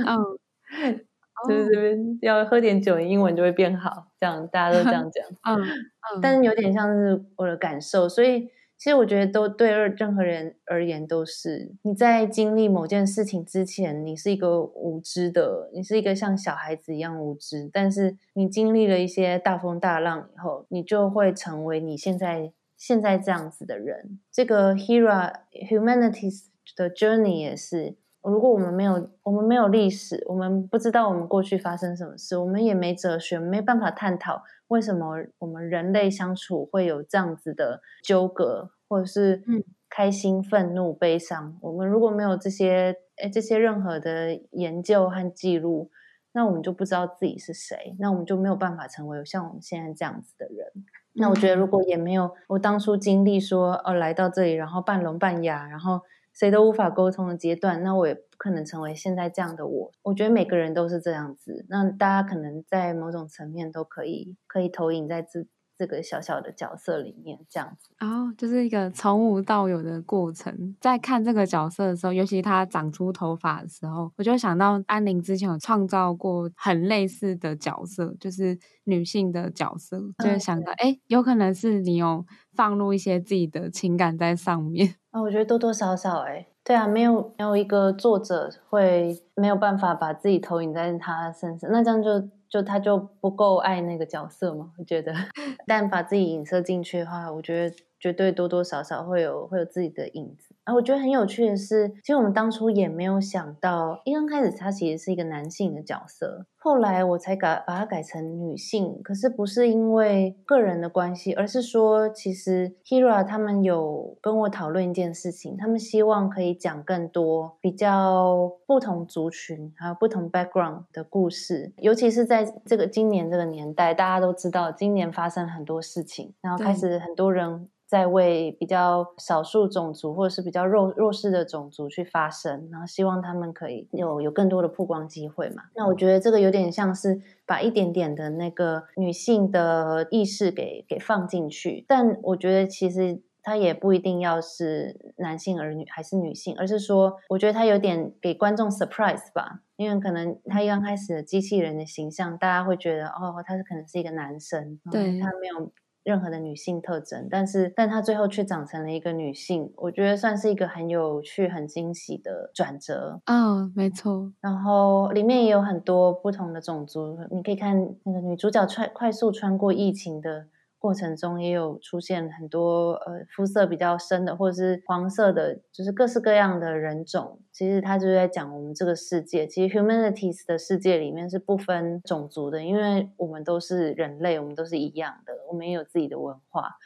[0.06, 4.06] 嗯，就是这边要喝点酒，英文就会变好。
[4.20, 5.26] 这样大家都这样讲。
[5.42, 8.48] 嗯嗯，但是有点像是我的感受，所以。
[8.78, 17.70] 其实我觉得都对任何人而言都是，你在经历某件事情之前，你是一个无知的，你是一个像小孩子一样无知。
[17.72, 24.20] 但是你经历了一些大风大浪以后，你就会成为你现在现在这样子的人。
[24.30, 25.32] 这个 Hera
[25.70, 26.44] Humanities
[26.76, 27.96] 的 Journey 也是，
[28.30, 34.42] 如果我们没有我们没有历史，我们不知道我们过去发生什么事，我们也没哲学，没办法探讨。
[34.68, 39.42] 为什么我们人类相处会有这样子的纠葛，或者是
[39.88, 41.56] 开心、愤怒、悲伤？
[41.60, 45.90] 我们如果没有这些，诶，这些任何的研究和记录，
[46.32, 50.66] 那我们就不知道自己是谁，那我们就没有办法成为像我们现在这样子的人。
[51.12, 56.00] 那我觉得，如果也没有我当初经历说，哦，来到这里，然后半聋半哑，然后。
[56.38, 59.90] 谁都无法沟通的阶段，那我也不可能成为现在这样的我。
[60.02, 65.46] 我觉得每个人都是这样子，那大家可能在某种层面都可以可以投影在这
[65.78, 67.90] 这个小小的角色里面，这样子。
[68.00, 70.74] 哦，就是一个从无到有的过程。
[70.80, 84.94] 在看这个角色的时候，尤其他长出头发的时候，我就想到安陵之前有创造过很类似的角色，就是女性的角色，就会想到，哎、嗯，有可能是你有放入一些自己的情感在上面。
[85.12, 92.10] 哦，我觉得多多少少，哎，对啊，没有没有一个作者会没有办法把自己投影在他身上，那这样就
[92.48, 94.72] 就他就不够爱那个角色嘛？
[94.78, 95.12] 我觉得，
[95.66, 100.55] 但把自己影射进去的话，我觉得绝对多多少少会有会有自己的影子。
[100.66, 109.00] 啊，我觉得很有趣的是，其实我们当初也没有想到，一刚开始他其实是一个男性的角色，后来我才改把它改成女性。
[109.04, 127.68] 可是不是因为个人的关系，而是说，其实 Hera 他们有跟我讨论一件事情，他们希望可以讲更多比较不同族群还有不同 background 的故事，尤其是在这个今年这个年代，大家都知道今年发生很多事情，然后开始很多人。
[127.86, 135.62] 在为比较少数种族或者是比较弱弱势的种族去发声，然后希望他们可以有有更多的曝光机会嘛。
[135.76, 155.70] 那我觉得这个有点像是把一点点的那个女性的意识给给放进去，但我觉得其实它也不一定要是男性儿女还是女性，而是说我觉得它有点给观众 surprise 吧，因为可能他一刚开始的机器人的形象，大家会觉得哦，他是可能是一个男生，对，他没有。
[156.06, 163.20] 任何的女性特征，但是但她最后却长成了一个女性，我觉得算是一个很有趣、很惊喜的转折。
[163.24, 164.32] 嗯、哦，没错。
[164.40, 170.46] 然后里面也有很多不同的种族，你可以看那个女主角穿快速穿过疫情的。
[170.86, 177.40] 过程中也有出现很多呃肤色比较深的，或者是黄色的，就是各式各样的人种。
[177.50, 186.76] 其实他就是在讲我们这个世界，其实 humanities 的世界里面是不分种族的，因为我们都是人类，我们都是一样的，我们也有自己的文化。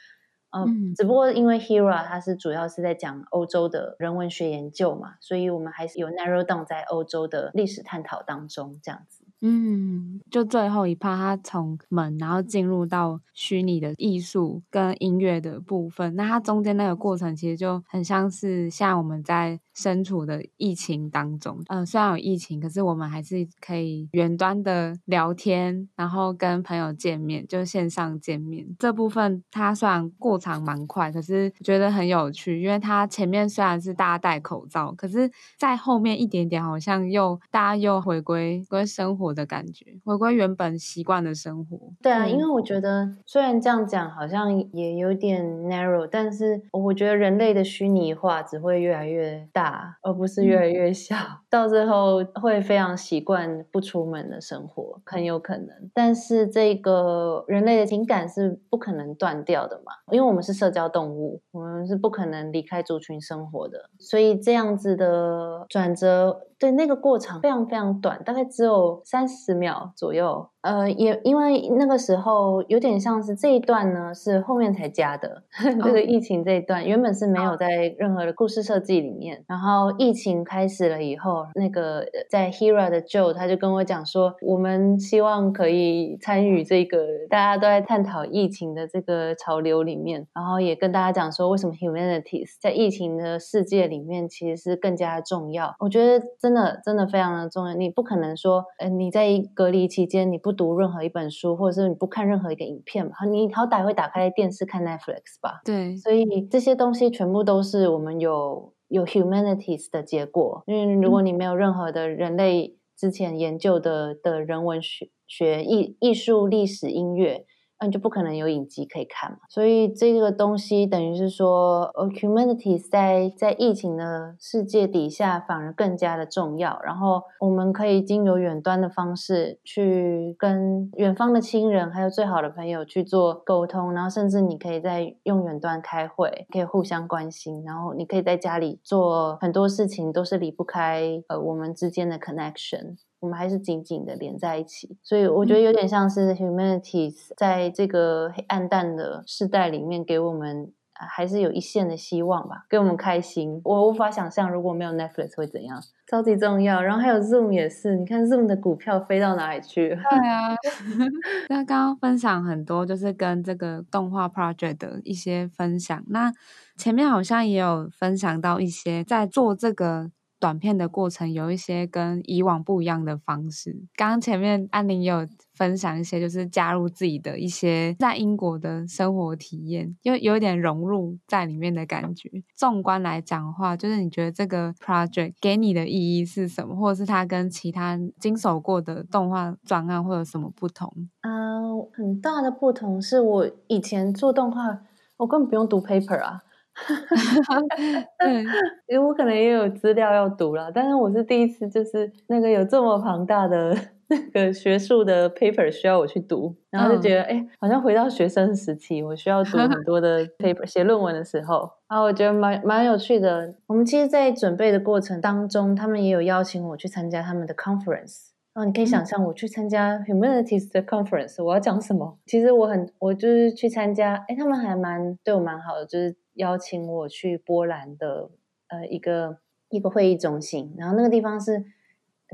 [0.50, 9.19] 呃、嗯，只不过因为 Hera 它是主要是在讲欧洲的人文学研究嘛，所以我们还是有 narrow down 在欧洲的历史探讨当中这样子。
[9.42, 28.66] 嗯，就最后一趴，他从门然后进入到虚拟的艺术跟音乐的部分，那它中间那个过程其实就很像是像我们在身处的疫情当中，嗯、呃，虽然有疫情，可是我们还是可以远端的聊天，然后跟朋友见面，就线上见面。
[28.78, 41.78] 这部分它虽然过场蛮快，可是觉得很有趣，因为它前面虽然是大家戴口罩，可是在后面一点点好像又大家又回归归生活的感觉，回归原本习惯的生活。
[42.02, 49.59] 对啊，因为我觉得虽然这样讲好像也有点 narrow，但是我觉得人类的虚拟化只会越来越大，
[50.02, 51.16] 而不是越来越小。
[51.16, 55.68] 嗯、到最后会非常习惯不出门的生活，很有可能。
[55.92, 63.90] 但是这个人类的情感是不可能断掉的嘛，因为我们是社交动物，我们是不可能离开族群生活的。
[63.98, 70.48] 所以这样子的转折，对那个过程非常非常短，大概只有三十秒左右。
[70.60, 75.42] 呃，也因为那个时候有点像是这一段呢，是后面才加的。
[75.64, 75.74] Oh.
[75.82, 79.42] 这个疫情这一段原本是没有在任何的故事设计里面。
[79.48, 86.98] 然后疫情开始了以后，那个在 Hira 的 Joe 他就跟我讲说，我们希望可以参与这个
[87.30, 95.74] 大家都在探讨疫情的这个潮流里面，然后也跟大家讲说，为什么 Humanities 在疫情的世界里面其实是更加重要。
[95.78, 97.72] 我觉得真的真的非常的重要。
[97.72, 100.50] 你不可能说，呃，你在隔离期间你不。
[100.50, 103.14] 不读任何一本书，或者是你不看任何一个影片吧？
[103.30, 105.60] 你好歹会打开电视看 Netflix 吧？
[105.64, 110.62] 对，所以这些东西全部都是我们有有 humanities 的结果。
[110.66, 117.46] 因为如果你没有任何的人类之前研究的的人文学学艺艺术历史音乐。
[117.80, 126.78] 那你就不可能有影集可以看嘛，所以这个东西等于是说，呃，humanities 在在疫情的世界底下反而更加的重要。
[126.84, 142.96] 然后我们可以经由远端的方式去跟远方的亲人还有最好的朋友去做沟通，然后甚至你可以在用远端开会，可以互相关心，然后你可以在家里做很多事情，都是离不开呃我们之间的 connection。
[143.20, 153.60] 我们还是紧紧的连在一起，所以我觉得有点像是 humanities 在这个黑暗淡的世代里面给我们还是有一线的希望吧，给我们开心。
[153.62, 156.80] 我无法想象如果没有 Netflix 会怎样，超级重要。
[156.82, 159.90] 然后还有 Zoom 也是，你看 Zoom 的股票飞到哪里去？
[159.90, 160.56] 对啊，
[161.50, 166.32] 那刚刚分享很多就是跟这个动画 project 的一些分享，那
[166.76, 170.10] 前面好像也有分享到一些在做这个。
[170.40, 173.84] 短片的过程有一些跟以往不一样的方式。
[173.94, 182.30] 刚刚前面安宁也有分享一些，就是加入自己的一些在英国的生活体验，就有一点融入在里面的感觉。
[182.56, 190.90] 纵观来讲的话，就是你觉得这个 project 给你的意义是什么，或者是它跟其他经手过的动画专案会有什么不同？
[191.20, 194.80] 嗯、很大的不同是我以前做动画，
[195.18, 196.40] 我根本不用读 paper 啊。
[198.18, 198.42] 对，
[198.88, 203.76] 因为我可能也有资料要读了，但是我是第一次，就是那个有这么庞大的
[204.08, 213.54] 那个学术的 paper 需要我去读，然后就觉得哎、嗯，好像回到学生时期，我需要读很多的 paper 写论文的时候，然后我觉得蛮蛮有趣的。
[213.66, 218.29] 我们其实，在准备的过程当中，他们也有邀请我去参加他们的 conference。
[218.60, 222.18] 哦，你可以想象我去参加 Humanities 的 conference，我要讲什么？
[222.26, 226.16] 其实我很，我就是去参加，哎，他们还蛮对我蛮好的，就是。
[226.34, 228.30] 邀请我去波兰的
[228.68, 231.64] 呃一个一个会议中心，然后那个地方是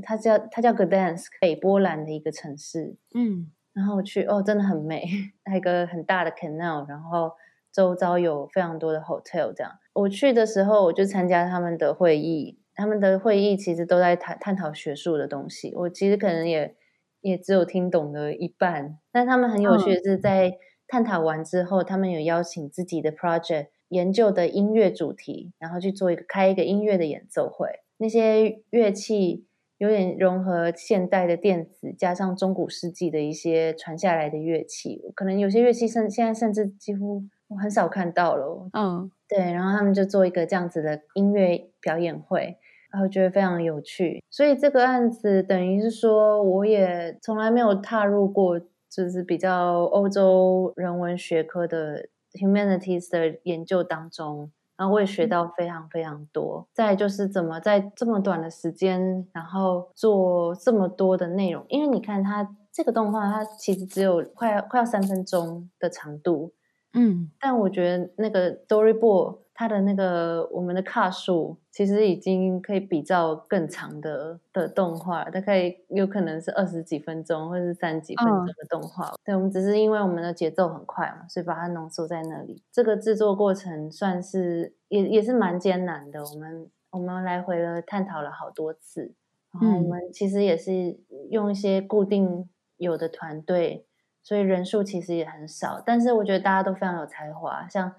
[0.01, 5.03] 它叫它叫 Gdansk，北波兰的一个城市，嗯，然后我去哦，真的很美，
[5.43, 7.33] 还有一个很大的 canal，然后
[7.73, 9.73] 周遭有非常多的 hotel，这样。
[9.93, 16.75] 我去的时候，我就参加他们的会议，他们的会议其实都在探探讨学术的东西，我其实可能也
[17.19, 20.57] 也只有听懂了一半，但他们很有趣的是，在
[20.87, 23.67] 探讨完之后，嗯，他们有邀请自己的 project。
[23.89, 27.69] 研究的音乐主题，然后去做一个开一个音乐的演奏会。
[27.95, 29.47] 那些乐器
[29.77, 38.69] 有点融合现代的电子，加上中古世纪的一些传下来的乐器，可能有些乐器甚现在甚至几乎我很少看到了。
[38.73, 39.39] 嗯，对。
[39.53, 42.57] 然后他们就做一个这样子的音乐表演会，
[42.97, 44.23] 然后觉得非常有趣。
[44.31, 52.09] 所以这个案子等于是说，我也从来没有踏入过，就是比较欧洲人文学科的。
[52.33, 56.67] Humanities 的研究当中，然后我也学到非常非常多。
[56.71, 61.65] 再就是怎么在这么短的时间，然后做这么多的内容。
[61.67, 66.51] 因为你看它这个动画，它其实只有快要快要三分钟的长度，
[66.97, 79.07] 嗯，但我觉得那个 storyboard 它的那个我们的卡数其实已经可以比较更长的的动画，大概有可能是二十几分钟或者是三十几分钟的动画。
[79.07, 82.61] 嗯、对，我们只是因为我们的节奏很快嘛，所以把它浓缩在那里。
[82.71, 86.23] 这个制作过程算是也也是蛮艰难的。
[86.23, 89.15] 我们我们来回了探讨了好多次，
[89.51, 90.99] 然后我们其实也是
[91.31, 93.86] 用一些固定有的团队，
[94.27, 95.81] 所以人数其实也很少。
[95.85, 97.93] 但是我觉得大家都非常有才华，像。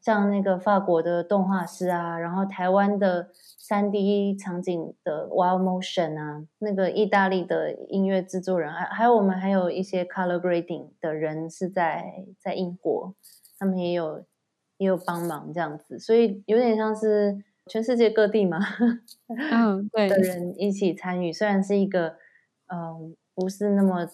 [0.00, 13.12] 像那个法国的动画师啊，然后台湾的三 D 场景的 Wild Motion 啊，那个意大利的音乐制作人，还还有我们还有一些 Color Grading 的人是在在英国，
[13.58, 14.24] 他们也有
[14.76, 18.60] 也有帮忙这样子，所以有点像是全世界各地嘛，
[19.50, 22.14] 嗯，对，的人一起参与，虽然是一个
[22.72, 24.06] 嗯不是那么，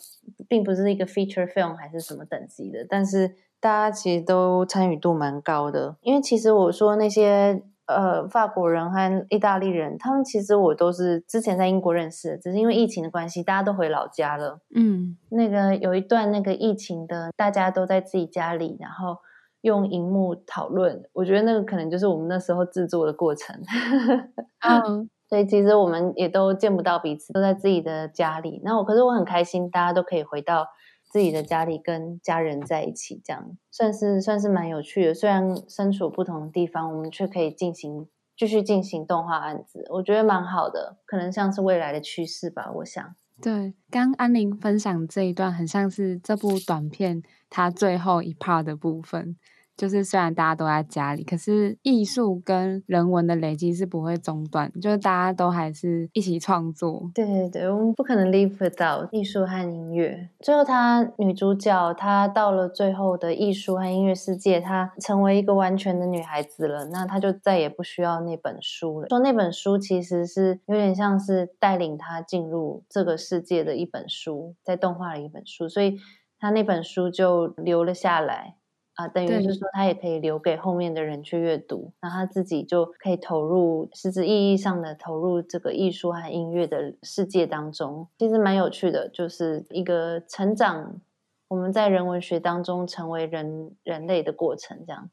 [0.49, 3.37] 并不是一个 feature film 还是什么等级的，但是。
[3.65, 14.61] 大家其实都参与度蛮高的，因为其实我说那些呃法国人和意大利人，他们其实我都是之前在英国认识的，只是因为疫情的关系，大家都回老家了。
[14.75, 19.17] 嗯，那个有一段那个疫情的，大家都在自己家里，然后
[19.63, 23.59] 用荧幕讨论，我觉得那个可能就是我们那时候制作的过程。
[24.61, 28.61] 嗯，所以其实我们也都见不到彼此，都在自己的家里。
[28.63, 30.69] 那我可是我很开心，大家都可以回到。
[31.11, 35.15] 自己的家里跟家人在一起，这样算是算是蛮有趣的。
[35.15, 40.97] 虽然身处不同的地方，我们却可以进行继续进行动画案子，我觉得蛮好的。
[41.07, 43.15] 可能像是未来的趋势吧，我想。
[43.41, 49.37] 对，刚安玲分享这一段，很像是这部短片它最后一 part 的部分。
[49.77, 57.11] 就是虽然大家都在家里，可是艺术跟人文的累积是不会中断，就是大家都还是一起创作。
[57.15, 60.29] 对对对，我们不可能 live without 艺术和音乐。
[60.41, 66.85] 最后，她女主角她到了最后的艺术和音乐世界，她成为一个完全的女孩子了。
[66.87, 69.09] 那她就再也不需要那本书了。
[69.09, 75.99] 说那本书其实是有点像是带领她进入这个世界的一本书，在动画的一本书，所以
[76.39, 78.55] 她那本书就留了下来。
[78.95, 91.01] 啊，等于是说，他也可以留给后面的人去阅读，那他自己就可以投入实质意义上的投入这个艺术和音乐的世界当中，其实蛮有趣的，就是一个成长，
[91.49, 95.11] 我们在人文学当中成为人人类的过程，这样。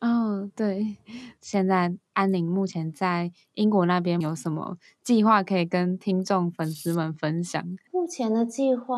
[0.00, 0.96] 哦，对，
[1.42, 7.62] 现在安宁目前在英国那边有什么计划可以跟听众粉丝们分享？
[7.92, 8.96] 目前的计划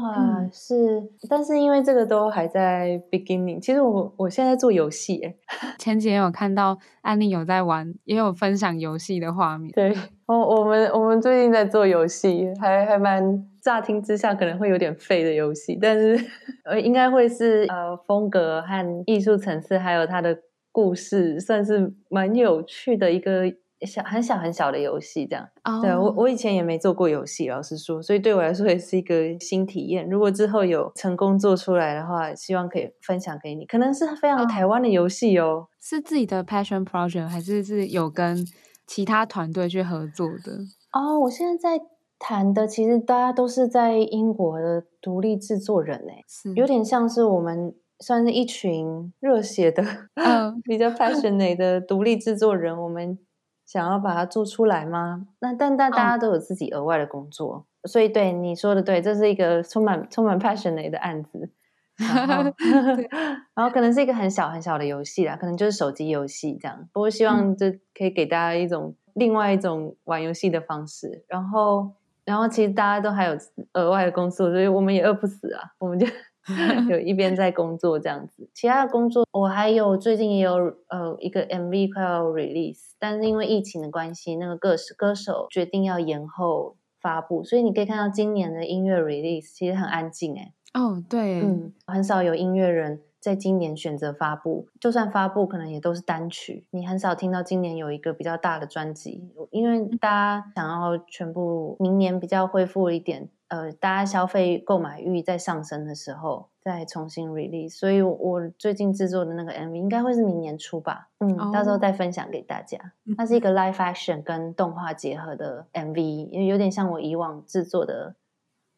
[0.52, 3.58] 是，嗯、但是因为这个都还在 beginning。
[3.60, 5.36] 其实我我现在做游戏，诶
[5.76, 9.72] 前几天有看到安宁有在玩，也有分享游戏的画面。
[9.72, 9.92] 对，
[10.26, 16.16] 我我们我们最近在做游戏，还还蛮乍听之下可能会有点废的游戏，但是
[16.64, 20.38] 呃应该会是呃风格和艺术层次还有它的。
[20.72, 23.44] 故事算是蛮有趣的一个
[23.86, 25.46] 小很小很小的游戏，这样。
[25.64, 25.82] Oh.
[25.82, 30.08] 对，我我以前也没做过游戏，老实说，所以对我来说也是一个新体验。
[30.08, 33.66] 如果之后有成功做出来的话，希望可以分享给你。
[33.66, 35.64] 可能是非常台湾的游戏哦，oh.
[35.80, 38.46] 是自己的 passion project 还是是有跟
[38.86, 40.52] 其他团队去合作的？
[40.92, 41.84] 哦，oh, 我现在在
[42.20, 47.74] 谈的，其实大家都是在英国的独立制作人，哎，是有点像是我们。
[48.02, 49.82] 算是一群热血的、
[50.14, 53.16] 嗯、 比较 passionate 的独立制作人，我们
[53.64, 55.28] 想要把它做出来吗？
[55.38, 61.48] 那但但大家都有自己额外的工作，嗯、所以对你说的对，这是一个充满充满 passionate 的案子。
[62.02, 62.50] 然后，
[63.54, 66.88] 然后可能是一个很小很小的游戏啦，可能就是手机游戏这样。
[66.92, 71.24] 不过希望这可以给大家一种、嗯、另外一种玩游戏的方式。
[71.28, 71.92] 然后，
[72.24, 73.36] 然后其实大家都还有
[73.74, 76.06] 额外的工作，所以我们也饿不死啊，我们就。
[76.90, 80.54] 有 一边在工作这样子，其他的工作我还有最近也有
[80.88, 90.52] 呃一个 MV 快要 release，但是因为疫情的关系，那个歌手歌手决定要延后发布，所以你可以看到今年的音乐 release 其实很安静哎。
[90.74, 103.28] 哦，对，嗯，很少有音乐人在今年选择发布，就算发布可能也都是单曲，你很少听到今年有一个比较大的专辑，因为大家想要全部明年比较恢复一点。
[103.46, 107.76] 呃，大家消费购买欲在上升的时候，再重新 release。
[107.76, 111.52] 所以我最近制作的那个 MV 应该会是明年初吧，嗯，oh.
[111.52, 112.78] 到时候再分享给大家。
[113.16, 118.16] 它是一个 live action 跟动画结合的 MV，因为有点像我以往制作的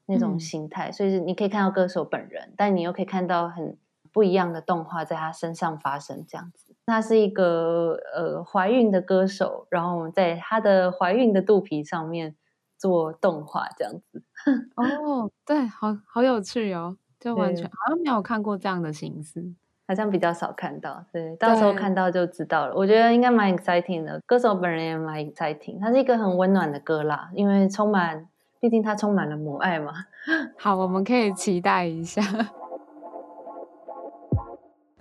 [0.07, 3.77] 那种形态，嗯、所以你可以看到歌手本人，但你又可以看到很
[4.15, 6.75] 不一样的动画在他身上发生，这样子。
[6.87, 12.35] 他是一个呃怀孕的歌手，然后在他的怀孕的肚皮上面。
[12.77, 14.23] 做动画这样子
[14.77, 19.43] 哦，对，好好有趣哦，就完全好像没有看过这样的形式。
[19.89, 21.03] 好像比较少看到。
[21.11, 22.75] 对，到时候看到就知道了。
[22.75, 25.81] 我觉得应该蛮 exciting 的，歌手本人也蛮 exciting。
[25.81, 28.29] 它是一个很温暖的歌啦，因为充满，
[28.61, 29.93] 毕竟它充满了母爱嘛。
[30.59, 32.21] 好，我们可以期待一下。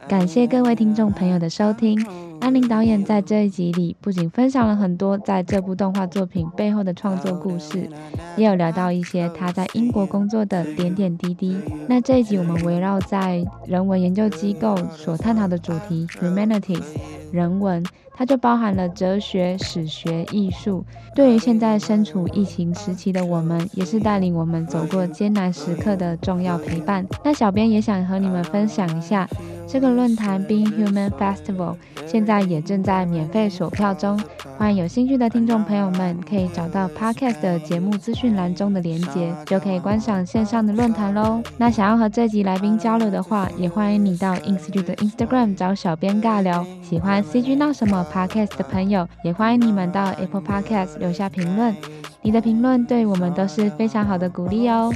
[0.08, 2.00] 感谢各位听众朋友的收听。
[2.40, 7.90] 安林导演在这一集里不仅分享了很多在这部动画作品背后的创作故事，
[8.36, 11.58] 也有聊到一些他在英国工作的点点滴滴。
[11.88, 16.84] 那这一集我们围绕在人文研究机构所探讨的主题 Humanities
[17.32, 17.84] 人文，
[18.14, 20.86] 它就包含了哲学、史学、艺术。
[21.16, 27.06] 对于现在身处疫情时期的我们，也是带领我们走过艰难时刻的重要陪伴。
[27.24, 29.28] 那小编也想和你们分享一下。
[29.66, 34.22] 这个论坛 Being Human Festival 现在也正在免费索票中，
[34.58, 41.42] 欢迎有兴趣的听众朋友们可以找到 Podcast 的节目资讯栏中的连结，就可以观赏线上的论坛喽。
[41.58, 46.64] 那想要和这集来宾交流的话，也欢迎你到 INCG 的 Instagram 找小编尬聊。
[46.82, 51.76] 喜欢 CG 闹什么 Podcast 的朋友，也欢迎你们到 Apple Podcast 留下评论，
[52.22, 54.92] 你的评论对我们都是非常好的鼓励哦。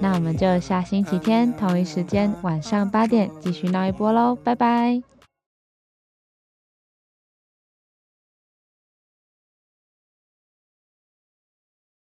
[0.00, 5.19] 那我们就下星期天同一时间晚上八点继续闹一波喽，拜拜。